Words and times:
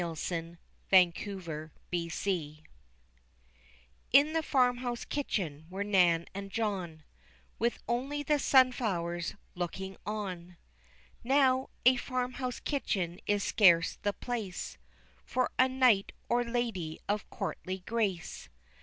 ]In 0.01 0.15
Sunflower 0.15 1.71
Time 1.91 2.61
In 4.11 4.33
the 4.33 4.41
farmhouse 4.41 5.05
kitchen 5.05 5.67
were 5.69 5.83
Nan 5.83 6.25
and 6.33 6.49
John, 6.49 7.03
With 7.59 7.77
only 7.87 8.23
the 8.23 8.39
sunflowers 8.39 9.35
looking 9.53 9.97
on. 10.07 10.57
Now, 11.23 11.69
a 11.85 11.97
farm 11.97 12.31
house 12.33 12.59
kitchen 12.59 13.19
is 13.27 13.43
scarce 13.43 13.99
the 14.01 14.13
place 14.13 14.79
For 15.23 15.51
a 15.59 15.69
knight 15.69 16.13
or 16.27 16.43
lady 16.43 16.99
of 17.07 17.29
courtly 17.29 17.83
grace. 17.85 18.49